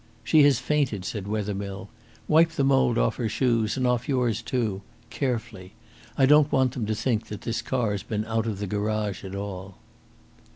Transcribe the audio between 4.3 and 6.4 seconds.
too carefully. I